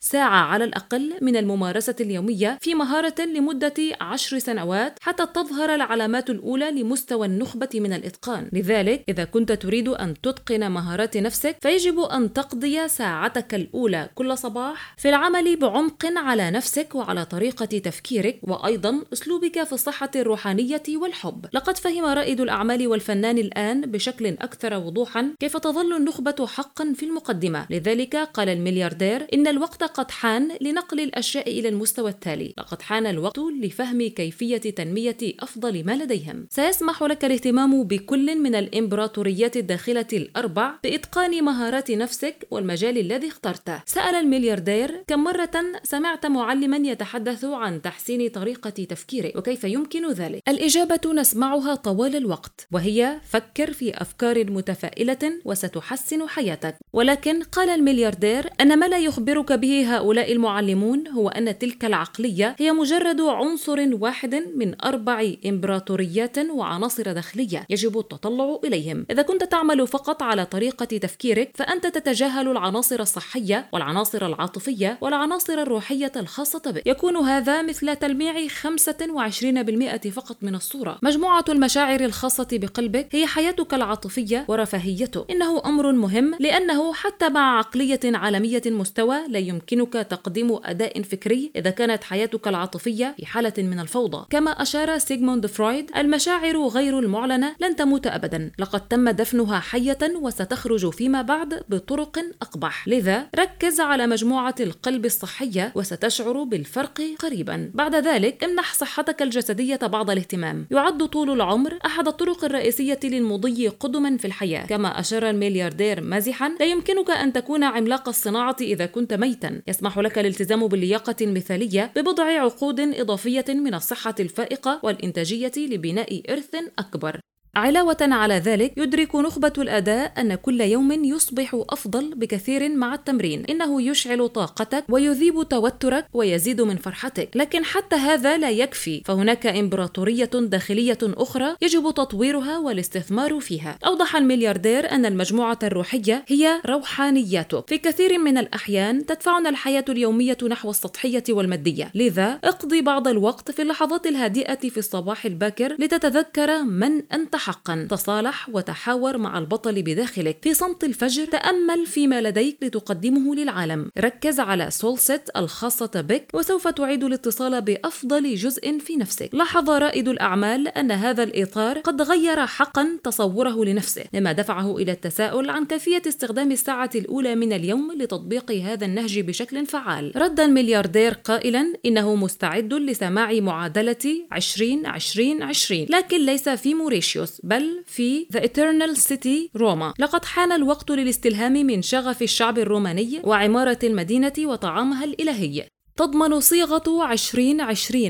ساعة 0.00 0.44
على 0.44 0.64
الأقل 0.64 1.12
من 1.20 1.36
الممارسة 1.36 1.94
اليومية 2.00 2.58
في 2.60 2.74
مهارة 2.74 3.20
لمدة 3.20 3.74
عشر 4.00 4.38
سنوات 4.38 4.98
حتى 5.00 5.26
تظهر 5.26 5.74
العلامات 5.74 6.30
الأولى 6.30 6.70
لمستوى 6.70 7.26
النخبة 7.26 7.68
من 7.74 7.92
الإتقان. 7.92 8.48
لذلك 8.52 9.04
إذا 9.08 9.24
كنت 9.24 9.52
تريد 9.52 9.88
أن 9.88 10.14
تتقن 10.22 10.70
مهارات 10.70 11.16
نفسك 11.16 11.56
فيجب 11.60 12.00
أن 12.00 12.32
تقضي 12.32 12.88
ساعتك 12.88 13.54
الأولى 13.54 14.08
كل 14.14 14.38
صباح 14.38 14.94
في 14.98 15.08
العمل 15.08 15.56
بعمق 15.56 16.06
على 16.16 16.50
نفسك 16.50 16.94
وعلى 16.94 17.13
طريقة 17.22 17.64
تفكيرك 17.64 18.38
وأيضا 18.42 19.04
أسلوبك 19.12 19.62
في 19.64 19.72
الصحة 19.72 20.10
الروحانية 20.16 20.82
والحب. 20.88 21.46
لقد 21.52 21.76
فهم 21.76 22.04
رائد 22.04 22.40
الأعمال 22.40 22.86
والفنان 22.86 23.38
الآن 23.38 23.80
بشكل 23.80 24.26
أكثر 24.26 24.74
وضوحا 24.74 25.34
كيف 25.40 25.56
تظل 25.56 25.96
النخبة 25.96 26.46
حقا 26.46 26.92
في 26.96 27.06
المقدمة. 27.06 27.66
لذلك 27.70 28.16
قال 28.16 28.48
الملياردير 28.48 29.26
إن 29.34 29.46
الوقت 29.46 29.82
قد 29.82 30.10
حان 30.10 30.48
لنقل 30.60 31.00
الأشياء 31.00 31.50
إلى 31.50 31.68
المستوى 31.68 32.10
التالي. 32.10 32.54
لقد 32.58 32.82
حان 32.82 33.06
الوقت 33.06 33.38
لفهم 33.38 34.08
كيفية 34.08 34.56
تنمية 34.56 35.16
أفضل 35.40 35.84
ما 35.84 35.96
لديهم. 35.96 36.46
سيسمح 36.50 37.02
لك 37.02 37.24
الاهتمام 37.24 37.82
بكل 37.84 38.38
من 38.38 38.54
الإمبراطوريات 38.54 39.56
الداخلة 39.56 40.06
الأربع 40.12 40.74
بإتقان 40.84 41.44
مهارات 41.44 41.90
نفسك 41.90 42.46
والمجال 42.50 42.98
الذي 42.98 43.28
اخترته. 43.28 43.82
سأل 43.86 44.14
الملياردير 44.14 45.04
كم 45.06 45.24
مرة 45.24 45.50
سمعت 45.82 46.26
معلما 46.26 46.76
يتحدث 46.76 47.03
عن 47.44 47.82
تحسين 47.82 48.28
طريقة 48.28 48.70
تفكيرك 48.70 49.36
وكيف 49.36 49.64
يمكن 49.64 50.10
ذلك. 50.10 50.42
الإجابة 50.48 51.12
نسمعها 51.14 51.74
طوال 51.74 52.16
الوقت 52.16 52.66
وهي 52.72 53.20
فكر 53.30 53.72
في 53.72 54.02
أفكار 54.02 54.50
متفائلة 54.50 55.40
وستحسن 55.44 56.28
حياتك. 56.28 56.76
ولكن 56.92 57.42
قال 57.42 57.68
الملياردير 57.68 58.50
أن 58.60 58.78
ما 58.78 58.86
لا 58.86 58.98
يخبرك 58.98 59.52
به 59.52 59.96
هؤلاء 59.96 60.32
المعلمون 60.32 61.08
هو 61.08 61.28
أن 61.28 61.58
تلك 61.58 61.84
العقلية 61.84 62.56
هي 62.58 62.72
مجرد 62.72 63.20
عنصر 63.20 63.88
واحد 63.92 64.34
من 64.34 64.82
أربع 64.84 65.32
إمبراطوريات 65.46 66.38
وعناصر 66.38 67.12
داخلية 67.12 67.66
يجب 67.70 67.98
التطلع 67.98 68.58
إليهم. 68.64 69.06
إذا 69.10 69.22
كنت 69.22 69.44
تعمل 69.44 69.86
فقط 69.86 70.22
على 70.22 70.46
طريقة 70.46 70.84
تفكيرك 70.84 71.50
فأنت 71.54 71.86
تتجاهل 71.86 72.48
العناصر 72.48 73.00
الصحية 73.00 73.68
والعناصر 73.72 74.26
العاطفية 74.26 74.98
والعناصر 75.00 75.52
الروحية 75.52 76.12
الخاصة 76.16 76.62
بك. 76.66 76.82
يكون 76.94 77.16
هذا 77.16 77.62
مثل 77.62 77.96
تلميع 77.96 78.48
25% 78.48 80.10
فقط 80.10 80.36
من 80.42 80.54
الصورة. 80.54 80.98
مجموعة 81.02 81.44
المشاعر 81.48 82.00
الخاصة 82.00 82.46
بقلبك 82.52 83.08
هي 83.12 83.26
حياتك 83.26 83.74
العاطفية 83.74 84.44
ورفاهيته. 84.48 85.24
إنه 85.30 85.62
أمر 85.66 85.92
مهم 85.92 86.34
لأنه 86.40 86.92
حتى 86.92 87.28
مع 87.28 87.58
عقلية 87.58 88.00
عالمية 88.04 88.62
مستوى 88.66 89.16
لا 89.28 89.38
يمكنك 89.38 89.92
تقديم 89.92 90.58
أداء 90.64 91.02
فكري 91.02 91.50
إذا 91.56 91.70
كانت 91.70 92.04
حياتك 92.04 92.48
العاطفية 92.48 93.14
في 93.16 93.26
حالة 93.26 93.52
من 93.58 93.80
الفوضى. 93.80 94.26
كما 94.30 94.50
أشار 94.50 94.98
سيغموند 94.98 95.46
فرويد 95.46 95.90
المشاعر 95.96 96.66
غير 96.66 96.98
المعلنة 96.98 97.56
لن 97.60 97.76
تموت 97.76 98.06
أبدا. 98.06 98.50
لقد 98.58 98.88
تم 98.88 99.10
دفنها 99.10 99.60
حية 99.60 99.98
وستخرج 100.16 100.90
فيما 100.90 101.22
بعد 101.22 101.62
بطرق 101.68 102.18
أقبح. 102.42 102.88
لذا 102.88 103.26
ركز 103.38 103.80
على 103.80 104.06
مجموعة 104.06 104.54
القلب 104.60 105.04
الصحية 105.04 105.72
وستشعر 105.74 106.42
بالفرق 106.42 106.83
قريبا. 107.20 107.70
بعد 107.74 107.94
ذلك 107.94 108.44
امنح 108.44 108.74
صحتك 108.74 109.22
الجسدية 109.22 109.76
بعض 109.76 110.10
الاهتمام. 110.10 110.66
يعد 110.70 111.06
طول 111.06 111.30
العمر 111.30 111.78
أحد 111.86 112.08
الطرق 112.08 112.44
الرئيسية 112.44 113.00
للمضي 113.04 113.68
قدما 113.68 114.16
في 114.16 114.24
الحياة. 114.24 114.66
كما 114.66 115.00
أشار 115.00 115.30
الملياردير 115.30 116.00
مازحا 116.00 116.48
لا 116.60 116.66
يمكنك 116.66 117.10
أن 117.10 117.32
تكون 117.32 117.64
عملاق 117.64 118.08
الصناعة 118.08 118.56
إذا 118.60 118.86
كنت 118.86 119.14
ميتا. 119.14 119.62
يسمح 119.66 119.98
لك 119.98 120.18
الالتزام 120.18 120.66
باللياقة 120.66 121.16
المثالية 121.20 121.92
ببضع 121.96 122.24
عقود 122.24 122.80
إضافية 122.80 123.44
من 123.48 123.74
الصحة 123.74 124.14
الفائقة 124.20 124.80
والإنتاجية 124.82 125.52
لبناء 125.56 126.22
إرث 126.30 126.54
أكبر. 126.78 127.20
علاوة 127.56 127.96
على 128.00 128.34
ذلك 128.34 128.72
يدرك 128.76 129.14
نخبة 129.14 129.52
الأداء 129.58 130.12
أن 130.18 130.34
كل 130.34 130.60
يوم 130.60 130.92
يصبح 130.92 131.56
أفضل 131.70 132.14
بكثير 132.14 132.68
مع 132.68 132.94
التمرين. 132.94 133.44
إنه 133.44 133.82
يشعل 133.82 134.28
طاقتك 134.28 134.84
ويذيب 134.88 135.48
توترك 135.48 136.06
ويزيد 136.12 136.60
من 136.60 136.76
فرحتك. 136.76 137.28
لكن 137.34 137.64
حتى 137.64 137.96
هذا 137.96 138.38
لا 138.38 138.50
يكفي. 138.50 139.02
فهناك 139.04 139.46
إمبراطورية 139.46 140.30
داخلية 140.34 140.98
أخرى 141.02 141.56
يجب 141.62 141.90
تطويرها 141.90 142.58
والاستثمار 142.58 143.40
فيها. 143.40 143.78
أوضح 143.86 144.16
الملياردير 144.16 144.90
أن 144.90 145.06
المجموعة 145.06 145.58
الروحية 145.62 146.24
هي 146.28 146.60
روحانيته 146.66 147.60
في 147.60 147.78
كثير 147.78 148.18
من 148.18 148.38
الأحيان 148.38 149.06
تدفعنا 149.06 149.48
الحياة 149.48 149.84
اليومية 149.88 150.38
نحو 150.50 150.70
السطحية 150.70 151.24
والمادية. 151.30 151.90
لذا 151.94 152.38
اقضي 152.44 152.82
بعض 152.82 153.08
الوقت 153.08 153.50
في 153.50 153.62
اللحظات 153.62 154.06
الهادئة 154.06 154.68
في 154.68 154.78
الصباح 154.78 155.24
الباكر 155.24 155.76
لتتذكر 155.78 156.62
من 156.62 157.02
أنت 157.12 157.36
حقا. 157.44 157.86
تصالح 157.90 158.48
وتحاور 158.52 159.18
مع 159.18 159.38
البطل 159.38 159.82
بداخلك. 159.82 160.38
في 160.42 160.54
صمت 160.54 160.84
الفجر 160.84 161.24
تأمل 161.24 161.86
فيما 161.86 162.20
لديك 162.20 162.56
لتقدمه 162.62 163.34
للعالم. 163.34 163.90
ركز 163.98 164.40
على 164.40 164.70
سولست 164.70 165.30
الخاصة 165.36 166.00
بك 166.00 166.26
وسوف 166.34 166.68
تعيد 166.68 167.04
الاتصال 167.04 167.62
بأفضل 167.62 168.34
جزء 168.34 168.78
في 168.78 168.96
نفسك. 168.96 169.30
لاحظ 169.32 169.70
رائد 169.70 170.08
الأعمال 170.08 170.68
أن 170.68 170.90
هذا 170.92 171.22
الإطار 171.22 171.78
قد 171.78 172.02
غير 172.02 172.46
حقا 172.46 172.98
تصوره 173.04 173.64
لنفسه 173.64 174.04
مما 174.14 174.32
دفعه 174.32 174.76
إلى 174.76 174.92
التساؤل 174.92 175.50
عن 175.50 175.64
كيفية 175.64 176.02
استخدام 176.08 176.52
الساعة 176.52 176.90
الأولى 176.94 177.34
من 177.34 177.52
اليوم 177.52 177.92
لتطبيق 177.92 178.52
هذا 178.52 178.86
النهج 178.86 179.20
بشكل 179.20 179.66
فعال. 179.66 180.12
رد 180.16 180.40
الملياردير 180.40 181.14
قائلا 181.14 181.72
إنه 181.86 182.14
مستعد 182.14 182.74
لسماع 182.74 183.32
معادلة 183.32 184.24
20 184.32 184.86
20 184.86 185.42
20 185.42 185.86
لكن 185.90 186.26
ليس 186.26 186.48
في 186.48 186.74
موريشيوس. 186.74 187.33
بل 187.42 187.84
في 187.86 188.26
The 188.32 188.40
Eternal 188.40 188.98
City 188.98 189.50
روما. 189.56 189.94
لقد 189.98 190.24
حان 190.24 190.52
الوقت 190.52 190.90
للاستلهام 190.90 191.52
من 191.52 191.82
شغف 191.82 192.22
الشعب 192.22 192.58
الروماني 192.58 193.20
وعمارة 193.24 193.78
المدينة 193.84 194.32
وطعامها 194.38 195.04
الإلهي. 195.04 195.68
تضمن 195.96 196.40
صيغة 196.40 197.04
20 197.04 197.60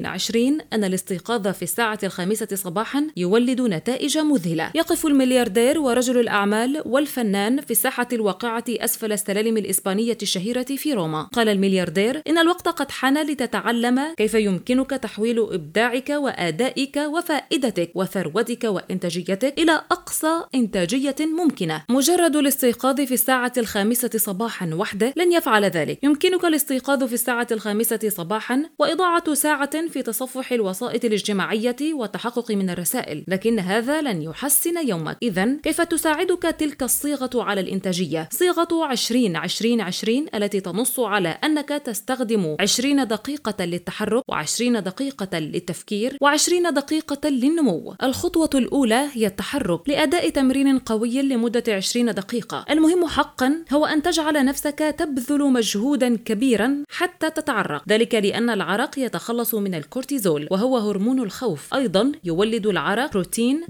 20 0.07 0.59
أن 0.73 0.85
الاستيقاظ 0.85 1.49
في 1.49 1.63
الساعة 1.63 1.99
الخامسة 2.03 2.49
صباحا 2.55 3.07
يولد 3.17 3.61
نتائج 3.61 4.19
مذهلة. 4.19 4.71
يقف 4.75 5.07
الملياردير 5.07 5.79
ورجل 5.79 6.21
الأعمال 6.21 6.83
والفنان 6.87 7.61
في 7.61 7.71
الساحة 7.71 8.09
الواقعة 8.13 8.65
أسفل 8.69 9.13
السلالم 9.13 9.57
الإسبانية 9.57 10.19
الشهيرة 10.23 10.63
في 10.63 10.93
روما. 10.93 11.23
قال 11.23 11.49
الملياردير 11.49 12.23
إن 12.27 12.39
الوقت 12.39 12.69
قد 12.69 12.91
حان 12.91 13.27
لتتعلم 13.27 14.15
كيف 14.17 14.35
يمكنك 14.35 14.91
تحويل 14.91 15.39
إبداعك 15.41 16.11
وآدائك 16.11 16.97
وفائدتك 16.97 17.91
وثروتك 17.95 18.65
وإنتاجيتك 18.65 19.55
إلى 19.59 19.73
أقصى 19.73 20.43
إنتاجية 20.55 21.17
ممكنة. 21.21 21.85
مجرد 21.89 22.37
الاستيقاظ 22.37 23.01
في 23.01 23.15
الساعة 23.15 23.53
الخامسة 23.57 24.11
صباحا 24.17 24.71
وحده 24.75 25.13
لن 25.17 25.33
يفعل 25.33 25.65
ذلك. 25.65 25.99
يمكنك 26.03 26.45
الاستيقاظ 26.45 27.05
في 27.05 27.15
الساعة 27.15 27.47
الخامسة 27.53 27.74
الخامسة 27.75 28.09
صباحا 28.09 28.63
وإضاعة 28.79 29.35
ساعة 29.35 29.89
في 29.89 30.03
تصفح 30.03 30.53
الوسائط 30.53 31.05
الاجتماعية 31.05 31.77
والتحقق 31.95 32.51
من 32.53 32.71
الرسائل. 32.71 33.25
لكن 33.29 33.59
هذا 33.59 34.03
لن 34.03 34.23
يحسن 34.23 34.89
يومك. 34.89 35.19
إذا 35.23 35.57
كيف 35.63 35.81
تساعدك 35.81 36.43
تلك 36.43 36.83
الصيغة 36.83 37.31
على 37.35 37.61
الإنتاجية؟ 37.61 38.29
صيغة 38.33 38.69
20 38.73 39.37
20 39.37 39.81
20 39.81 40.27
التي 40.35 40.61
تنص 40.61 41.01
على 41.01 41.29
أنك 41.29 41.69
تستخدم 41.69 42.57
20 42.61 43.07
دقيقة 43.07 43.65
للتحرك 43.65 44.23
و20 44.33 44.63
دقيقة 44.63 45.39
للتفكير 45.39 46.19
و20 46.25 46.71
دقيقة 46.71 47.29
للنمو. 47.29 47.95
الخطوة 48.03 48.51
الأولى 48.55 49.09
هي 49.13 49.27
التحرك 49.27 49.89
لأداء 49.89 50.29
تمرين 50.29 50.79
قوي 50.79 51.23
لمدة 51.23 51.65
20 51.69 52.15
دقيقة. 52.15 52.65
المهم 52.71 53.07
حقا 53.07 53.65
هو 53.73 53.87
أن 53.87 54.03
تجعل 54.03 54.45
نفسك 54.45 54.95
تبذل 54.99 55.53
مجهودا 55.53 56.17
كبيرا 56.17 56.85
حتى 56.89 57.31
تتعرف 57.31 57.64
العرق 57.65 57.83
ذلك 57.89 58.15
لأن 58.15 58.51
العرق 58.51 58.99
يتخلص 58.99 59.55
من 59.55 59.75
الكورتيزول 59.75 60.49
وهو 60.51 60.79
هرمون 60.79 61.21
الخوف. 61.21 61.75
أيضا 61.75 62.13
يولد 62.25 62.67
العرق 62.67 63.13
بروتين 63.13 63.65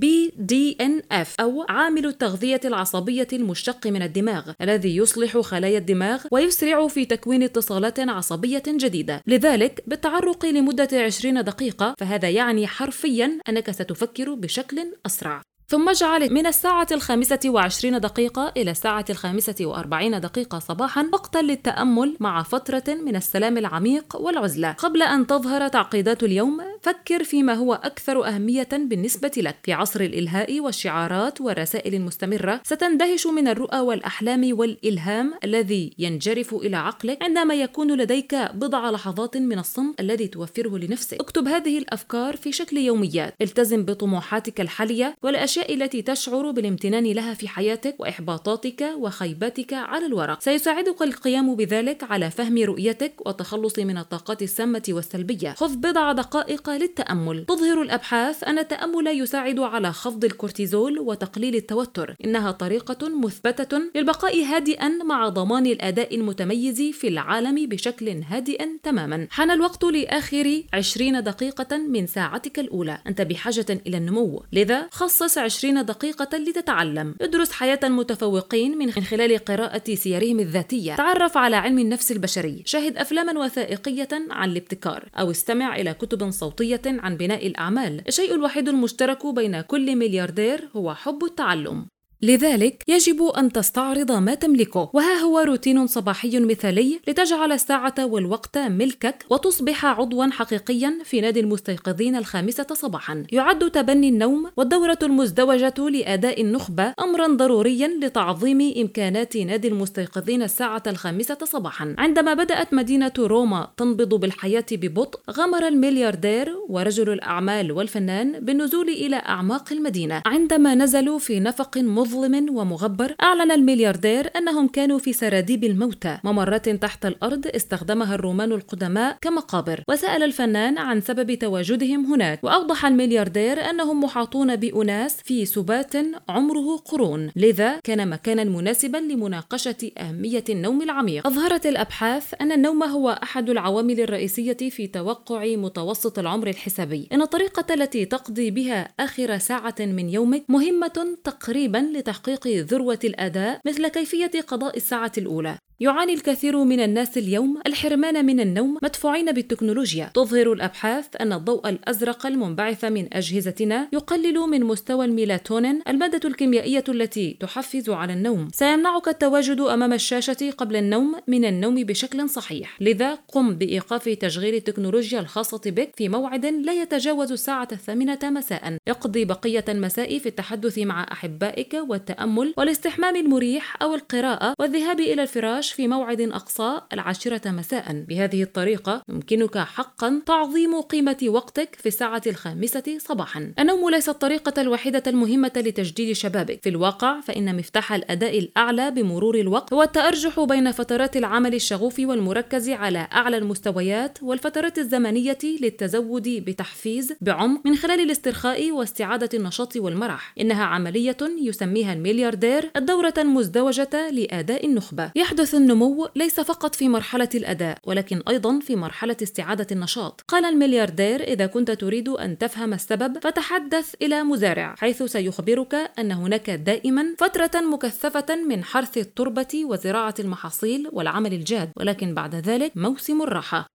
اف 1.12 1.34
أو 1.40 1.66
عامل 1.68 2.06
التغذية 2.06 2.60
العصبية 2.64 3.28
المشتق 3.32 3.86
من 3.86 4.02
الدماغ 4.02 4.52
الذي 4.60 4.96
يصلح 4.96 5.38
خلايا 5.38 5.78
الدماغ 5.78 6.24
ويسرع 6.30 6.88
في 6.88 7.04
تكوين 7.04 7.42
اتصالات 7.42 8.00
عصبية 8.00 8.62
جديدة. 8.66 9.22
لذلك 9.26 9.84
بالتعرق 9.86 10.46
لمدة 10.46 10.88
20 10.92 11.44
دقيقة 11.44 11.94
فهذا 11.98 12.30
يعني 12.30 12.66
حرفيا 12.66 13.38
أنك 13.48 13.70
ستفكر 13.70 14.34
بشكل 14.34 14.78
أسرع. 15.06 15.42
ثم 15.66 15.88
اجعل 15.88 16.32
من 16.32 16.46
الساعة 16.46 16.86
الخامسة 16.92 17.40
وعشرين 17.46 18.00
دقيقة 18.00 18.52
إلى 18.56 18.70
الساعة 18.70 19.04
الخامسة 19.10 19.54
وأربعين 19.60 20.20
دقيقة 20.20 20.58
صباحا 20.58 21.08
وقتا 21.12 21.38
للتأمل 21.38 22.16
مع 22.20 22.42
فترة 22.42 22.84
من 22.88 23.16
السلام 23.16 23.58
العميق 23.58 24.16
والعزلة. 24.20 24.72
قبل 24.72 25.02
أن 25.02 25.26
تظهر 25.26 25.68
تعقيدات 25.68 26.22
اليوم 26.22 26.60
فكر 26.82 27.24
فيما 27.24 27.54
هو 27.54 27.74
أكثر 27.74 28.26
أهمية 28.26 28.68
بالنسبة 28.72 29.30
لك 29.36 29.56
في 29.62 29.72
عصر 29.72 30.00
الإلهاء 30.00 30.60
والشعارات 30.60 31.40
والرسائل 31.40 31.94
المستمرة. 31.94 32.60
ستندهش 32.64 33.26
من 33.26 33.48
الرؤى 33.48 33.78
والأحلام 33.78 34.58
والإلهام 34.58 35.34
الذي 35.44 35.92
ينجرف 35.98 36.54
إلى 36.54 36.76
عقلك 36.76 37.22
عندما 37.22 37.54
يكون 37.54 37.96
لديك 37.96 38.34
بضع 38.34 38.90
لحظات 38.90 39.36
من 39.36 39.58
الصمت 39.58 40.00
الذي 40.00 40.28
توفره 40.28 40.78
لنفسك. 40.78 41.20
اكتب 41.20 41.48
هذه 41.48 41.78
الأفكار 41.78 42.36
في 42.36 42.52
شكل 42.52 42.76
يوميات. 42.76 43.34
التزم 43.42 43.84
بطموحاتك 43.84 44.60
الحالية 44.60 45.14
والأشياء 45.22 45.53
التي 45.58 46.02
تشعر 46.02 46.50
بالامتنان 46.50 47.04
لها 47.04 47.34
في 47.34 47.48
حياتك 47.48 47.94
وإحباطاتك 47.98 48.82
وخيباتك 48.98 49.72
على 49.72 50.06
الورق. 50.06 50.40
سيساعدك 50.40 51.02
القيام 51.02 51.54
بذلك 51.56 52.04
على 52.10 52.30
فهم 52.30 52.58
رؤيتك 52.58 53.12
والتخلص 53.26 53.78
من 53.78 53.98
الطاقات 53.98 54.42
السامة 54.42 54.82
والسلبية. 54.88 55.50
خذ 55.50 55.76
بضع 55.76 56.12
دقائق 56.12 56.70
للتأمل. 56.70 57.44
تظهر 57.48 57.82
الأبحاث 57.82 58.44
أن 58.44 58.58
التأمل 58.58 59.06
يساعد 59.06 59.60
على 59.60 59.92
خفض 59.92 60.24
الكورتيزول 60.24 60.98
وتقليل 60.98 61.54
التوتر. 61.54 62.14
إنها 62.24 62.50
طريقة 62.50 63.08
مثبتة 63.08 63.80
للبقاء 63.94 64.44
هادئا 64.44 64.88
مع 64.88 65.28
ضمان 65.28 65.66
الأداء 65.66 66.14
المتميز 66.14 66.82
في 66.82 67.08
العالم 67.08 67.66
بشكل 67.66 68.22
هادئ 68.28 68.66
تماما. 68.82 69.26
حان 69.30 69.50
الوقت 69.50 69.84
لآخر 69.84 70.62
20 70.72 71.22
دقيقة 71.22 71.76
من 71.76 72.06
ساعتك 72.06 72.58
الأولى. 72.58 72.98
أنت 73.06 73.20
بحاجة 73.20 73.66
إلى 73.86 73.96
النمو. 73.96 74.42
لذا 74.52 74.88
خصص 74.90 75.38
20 75.44 75.84
دقيقة 75.84 76.38
لتتعلم. 76.38 77.14
ادرس 77.20 77.52
حياة 77.52 77.80
المتفوقين 77.84 78.78
من 78.78 78.90
خلال 78.90 79.38
قراءة 79.38 79.94
سيرهم 79.94 80.40
الذاتية. 80.40 80.94
تعرف 80.94 81.36
على 81.36 81.56
علم 81.56 81.78
النفس 81.78 82.12
البشري. 82.12 82.62
شاهد 82.66 82.96
أفلاما 82.96 83.44
وثائقية 83.44 84.08
عن 84.30 84.50
الابتكار. 84.50 85.08
أو 85.18 85.30
استمع 85.30 85.76
إلى 85.76 85.94
كتب 85.94 86.30
صوتية 86.30 86.82
عن 86.86 87.16
بناء 87.16 87.46
الأعمال. 87.46 88.08
الشيء 88.08 88.34
الوحيد 88.34 88.68
المشترك 88.68 89.26
بين 89.26 89.60
كل 89.60 89.96
ملياردير 89.96 90.68
هو 90.76 90.94
حب 90.94 91.24
التعلم. 91.24 91.86
لذلك 92.24 92.84
يجب 92.88 93.22
أن 93.22 93.52
تستعرض 93.52 94.12
ما 94.12 94.34
تملكه. 94.34 94.90
وها 94.92 95.14
هو 95.14 95.38
روتين 95.38 95.86
صباحي 95.86 96.40
مثالي 96.40 97.00
لتجعل 97.08 97.52
الساعة 97.52 97.94
والوقت 97.98 98.58
ملكك 98.58 99.24
وتصبح 99.30 99.86
عضوا 99.86 100.26
حقيقيا 100.26 100.98
في 101.04 101.20
نادي 101.20 101.40
المستيقظين 101.40 102.16
الخامسة 102.16 102.66
صباحا. 102.72 103.22
يعد 103.32 103.70
تبني 103.70 104.08
النوم 104.08 104.50
والدورة 104.56 104.98
المزدوجة 105.02 105.74
لأداء 105.78 106.40
النخبة 106.40 106.94
أمرا 107.00 107.26
ضروريا 107.26 107.88
لتعظيم 108.02 108.72
إمكانات 108.78 109.36
نادي 109.36 109.68
المستيقظين 109.68 110.42
الساعة 110.42 110.82
الخامسة 110.86 111.38
صباحا. 111.44 111.94
عندما 111.98 112.34
بدأت 112.34 112.74
مدينة 112.74 113.12
روما 113.18 113.68
تنبض 113.76 114.14
بالحياة 114.14 114.66
ببطء 114.72 115.20
غمر 115.30 115.68
الملياردير 115.68 116.56
ورجل 116.68 117.12
الأعمال 117.12 117.72
والفنان 117.72 118.40
بالنزول 118.40 118.88
إلى 118.88 119.16
أعماق 119.16 119.72
المدينة. 119.72 120.22
عندما 120.26 120.74
نزلوا 120.74 121.18
في 121.18 121.40
نفق 121.40 121.78
مظلم 121.78 122.13
مظلم 122.14 122.56
ومغبر 122.56 123.14
أعلن 123.22 123.50
الملياردير 123.50 124.30
أنهم 124.36 124.68
كانوا 124.68 124.98
في 124.98 125.12
سراديب 125.12 125.64
الموتى 125.64 126.18
ممرات 126.24 126.68
تحت 126.68 127.06
الأرض 127.06 127.46
استخدمها 127.46 128.14
الرومان 128.14 128.52
القدماء 128.52 129.16
كمقابر. 129.20 129.82
وسأل 129.88 130.22
الفنان 130.22 130.78
عن 130.78 131.00
سبب 131.00 131.34
تواجدهم 131.34 132.12
هناك 132.12 132.44
وأوضح 132.44 132.86
الملياردير 132.86 133.70
أنهم 133.70 134.04
محاطون 134.04 134.56
بأناس 134.56 135.16
في 135.24 135.44
سبات 135.44 135.92
عمره 136.28 136.76
قرون. 136.76 137.30
لذا 137.36 137.80
كان 137.84 138.08
مكانا 138.08 138.44
مناسبا 138.44 138.98
لمناقشة 138.98 139.90
أهمية 139.98 140.44
النوم 140.50 140.82
العميق. 140.82 141.26
أظهرت 141.26 141.66
الأبحاث 141.66 142.34
أن 142.40 142.52
النوم 142.52 142.82
هو 142.82 143.18
أحد 143.22 143.50
العوامل 143.50 144.00
الرئيسية 144.00 144.70
في 144.70 144.86
توقع 144.86 145.56
متوسط 145.56 146.18
العمر 146.18 146.48
الحسابي. 146.48 147.08
إن 147.12 147.22
الطريقة 147.22 147.74
التي 147.74 148.04
تقضي 148.04 148.50
بها 148.50 148.88
آخر 149.00 149.38
ساعة 149.38 149.74
من 149.80 150.08
يومك 150.08 150.44
مهمة 150.48 151.16
تقريبا 151.24 151.78
لتحقيق 151.96 152.46
ذروة 152.46 152.98
الأداء 153.04 153.60
مثل 153.66 153.88
كيفية 153.88 154.40
قضاء 154.46 154.76
الساعة 154.76 155.12
الأولى. 155.18 155.58
يعاني 155.80 156.14
الكثير 156.14 156.64
من 156.64 156.80
الناس 156.80 157.18
اليوم 157.18 157.60
الحرمان 157.66 158.26
من 158.26 158.40
النوم 158.40 158.78
مدفوعين 158.82 159.32
بالتكنولوجيا. 159.32 160.10
تظهر 160.14 160.52
الأبحاث 160.52 161.06
أن 161.20 161.32
الضوء 161.32 161.68
الأزرق 161.68 162.26
المنبعث 162.26 162.84
من 162.84 163.14
أجهزتنا 163.14 163.88
يقلل 163.92 164.38
من 164.38 164.64
مستوى 164.64 165.04
الميلاتونين 165.04 165.80
المادة 165.88 166.28
الكيميائية 166.28 166.84
التي 166.88 167.36
تحفز 167.40 167.90
على 167.90 168.12
النوم. 168.12 168.48
سيمنعك 168.52 169.08
التواجد 169.08 169.60
أمام 169.60 169.92
الشاشة 169.92 170.50
قبل 170.58 170.76
النوم 170.76 171.16
من 171.26 171.44
النوم 171.44 171.74
بشكل 171.74 172.28
صحيح. 172.28 172.82
لذا 172.82 173.14
قم 173.14 173.54
بإيقاف 173.54 174.08
تشغيل 174.08 174.54
التكنولوجيا 174.54 175.20
الخاصة 175.20 175.60
بك 175.66 175.90
في 175.96 176.08
موعد 176.08 176.46
لا 176.46 176.72
يتجاوز 176.72 177.32
الساعة 177.32 177.68
الثامنة 177.72 178.18
مساء. 178.22 178.78
اقضي 178.88 179.24
بقية 179.24 179.64
المساء 179.68 180.18
في 180.18 180.26
التحدث 180.26 180.78
مع 180.78 181.06
أحبائك 181.12 181.76
والتأمل 181.88 182.54
والاستحمام 182.56 183.16
المريح 183.16 183.82
أو 183.82 183.94
القراءة 183.94 184.54
والذهاب 184.58 185.00
إلى 185.00 185.22
الفراش 185.22 185.63
الفراش 185.64 185.72
في 185.72 185.88
موعد 185.88 186.20
أقصى 186.20 186.80
العاشرة 186.92 187.50
مساء. 187.50 188.04
بهذه 188.08 188.42
الطريقة 188.42 189.02
يمكنك 189.08 189.58
حقا 189.58 190.22
تعظيم 190.26 190.80
قيمة 190.80 191.16
وقتك 191.28 191.74
في 191.80 191.86
الساعة 191.86 192.22
الخامسة 192.26 192.98
صباحا. 192.98 193.52
النوم 193.58 193.90
ليس 193.90 194.08
الطريقة 194.08 194.62
الوحيدة 194.62 195.02
المهمة 195.06 195.52
لتجديد 195.56 196.12
شبابك. 196.16 196.60
في 196.62 196.68
الواقع 196.68 197.20
فإن 197.20 197.56
مفتاح 197.56 197.92
الأداء 197.92 198.38
الأعلى 198.38 198.90
بمرور 198.90 199.34
الوقت 199.34 199.72
هو 199.72 199.82
التأرجح 199.82 200.40
بين 200.40 200.72
فترات 200.72 201.16
العمل 201.16 201.54
الشغوف 201.54 201.98
والمركز 201.98 202.70
على 202.70 203.08
أعلى 203.12 203.36
المستويات 203.36 204.18
والفترات 204.22 204.78
الزمنية 204.78 205.38
للتزود 205.60 206.28
بتحفيز 206.28 207.12
بعمق 207.20 207.60
من 207.66 207.76
خلال 207.76 208.00
الاسترخاء 208.00 208.70
واستعادة 208.70 209.28
النشاط 209.34 209.76
والمرح 209.76 210.34
إنها 210.40 210.64
عملية 210.64 211.16
يسميها 211.40 211.92
الملياردير 211.92 212.70
الدورة 212.76 213.14
المزدوجة 213.18 214.10
لأداء 214.10 214.66
النخبة. 214.66 215.10
يحدث 215.16 215.53
النمو 215.54 216.08
ليس 216.16 216.40
فقط 216.40 216.74
في 216.74 216.88
مرحلة 216.88 217.28
الأداء 217.34 217.78
ولكن 217.86 218.22
أيضا 218.28 218.60
في 218.60 218.76
مرحلة 218.76 219.16
استعادة 219.22 219.66
النشاط. 219.72 220.24
قال 220.28 220.44
الملياردير 220.44 221.22
إذا 221.22 221.46
كنت 221.46 221.70
تريد 221.70 222.08
أن 222.08 222.38
تفهم 222.38 222.72
السبب 222.74 223.18
فتحدث 223.18 223.94
إلى 224.02 224.22
مزارع 224.22 224.74
حيث 224.78 225.02
سيخبرك 225.02 225.74
أن 225.98 226.12
هناك 226.12 226.50
دائما 226.50 227.14
فترة 227.18 227.60
مكثفة 227.60 228.36
من 228.48 228.64
حرث 228.64 228.98
التربة 228.98 229.64
وزراعة 229.64 230.14
المحاصيل 230.18 230.88
والعمل 230.92 231.32
الجاد 231.32 231.70
ولكن 231.76 232.14
بعد 232.14 232.34
ذلك 232.34 232.72
موسم 232.76 233.22
الراحة. 233.22 233.73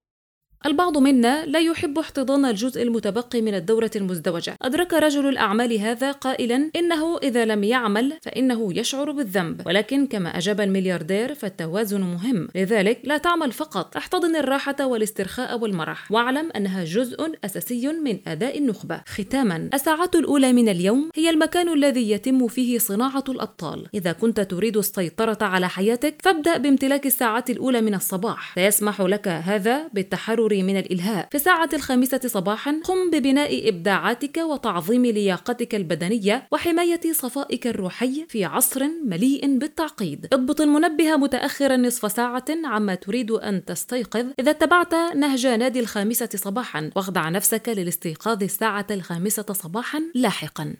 البعض 0.66 0.98
منا 0.98 1.46
لا 1.46 1.58
يحب 1.58 1.98
احتضان 1.98 2.44
الجزء 2.44 2.82
المتبقي 2.82 3.40
من 3.42 3.54
الدورة 3.54 3.90
المزدوجة. 3.96 4.56
أدرك 4.62 4.92
رجل 4.92 5.28
الأعمال 5.28 5.78
هذا 5.78 6.12
قائلا 6.12 6.70
إنه 6.76 7.18
إذا 7.18 7.44
لم 7.44 7.64
يعمل 7.64 8.12
فإنه 8.22 8.78
يشعر 8.78 9.10
بالذنب. 9.10 9.62
ولكن 9.66 10.06
كما 10.06 10.38
أجاب 10.38 10.60
الملياردير 10.60 11.34
فالتوازن 11.34 12.00
مهم. 12.00 12.48
لذلك 12.54 13.00
لا 13.04 13.18
تعمل 13.18 13.52
فقط. 13.52 13.96
احتضن 13.96 14.36
الراحة 14.36 14.86
والاسترخاء 14.86 15.58
والمرح. 15.58 16.12
واعلم 16.12 16.50
أنها 16.56 16.84
جزء 16.84 17.32
أساسي 17.44 17.88
من 17.88 18.18
أداء 18.26 18.58
النخبة. 18.58 19.00
ختاما 19.06 19.70
الساعات 19.74 20.16
الأولى 20.16 20.52
من 20.52 20.68
اليوم 20.68 21.10
هي 21.16 21.30
المكان 21.30 21.68
الذي 21.72 22.10
يتم 22.10 22.48
فيه 22.48 22.78
صناعة 22.78 23.24
الأبطال. 23.28 23.86
إذا 23.94 24.12
كنت 24.12 24.40
تريد 24.40 24.76
السيطرة 24.76 25.38
على 25.40 25.68
حياتك 25.68 26.14
فابدأ 26.22 26.56
بامتلاك 26.56 27.06
الساعات 27.06 27.50
الأولى 27.50 27.80
من 27.80 27.94
الصباح. 27.94 28.54
سيسمح 28.54 29.00
لك 29.00 29.28
هذا 29.28 29.88
بالتحرر 29.92 30.49
الشعور 30.50 30.62
من 30.62 30.76
الإلهاء. 30.76 31.28
في 31.30 31.34
الساعة 31.34 31.68
الخامسة 31.72 32.20
صباحا 32.26 32.80
قم 32.84 33.10
ببناء 33.10 33.68
إبداعاتك 33.68 34.36
وتعظيم 34.36 35.06
لياقتك 35.06 35.74
البدنية 35.74 36.48
وحماية 36.52 37.00
صفائك 37.12 37.66
الروحي 37.66 38.26
في 38.28 38.44
عصر 38.44 38.84
مليء 39.04 39.58
بالتعقيد. 39.58 40.26
اضبط 40.32 40.60
المنبه 40.60 41.16
متأخرا 41.16 41.76
نصف 41.76 42.12
ساعة 42.12 42.44
عما 42.64 42.94
تريد 42.94 43.30
أن 43.30 43.64
تستيقظ. 43.64 44.26
إذا 44.38 44.50
اتبعت 44.50 44.94
نهج 44.94 45.46
نادي 45.46 45.80
الخامسة 45.80 46.28
صباحا 46.34 46.90
واخضع 46.96 47.28
نفسك 47.28 47.68
للاستيقاظ 47.68 48.42
الساعة 48.42 48.86
الخامسة 48.90 49.46
صباحا 49.52 50.02
لاحقا. 50.14 50.74